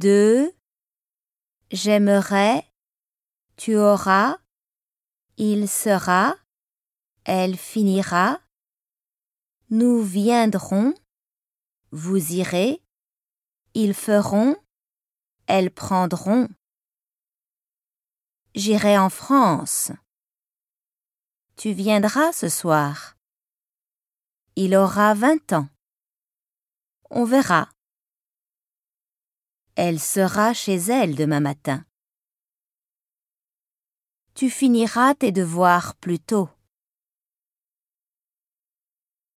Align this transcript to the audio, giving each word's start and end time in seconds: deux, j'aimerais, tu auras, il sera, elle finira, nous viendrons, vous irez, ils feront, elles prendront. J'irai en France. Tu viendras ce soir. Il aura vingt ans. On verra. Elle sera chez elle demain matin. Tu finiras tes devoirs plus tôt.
deux, 0.00 0.50
j'aimerais, 1.70 2.66
tu 3.56 3.76
auras, 3.76 4.38
il 5.36 5.68
sera, 5.68 6.36
elle 7.24 7.58
finira, 7.58 8.40
nous 9.68 10.02
viendrons, 10.02 10.94
vous 11.92 12.32
irez, 12.32 12.82
ils 13.74 13.92
feront, 13.92 14.56
elles 15.46 15.70
prendront. 15.70 16.48
J'irai 18.54 18.96
en 18.96 19.10
France. 19.10 19.92
Tu 21.56 21.72
viendras 21.72 22.32
ce 22.32 22.48
soir. 22.48 23.18
Il 24.56 24.74
aura 24.74 25.12
vingt 25.12 25.52
ans. 25.52 25.68
On 27.10 27.24
verra. 27.24 27.68
Elle 29.76 30.00
sera 30.00 30.52
chez 30.52 30.76
elle 30.76 31.14
demain 31.14 31.40
matin. 31.40 31.84
Tu 34.34 34.50
finiras 34.50 35.14
tes 35.14 35.32
devoirs 35.32 35.94
plus 35.96 36.18
tôt. 36.18 36.48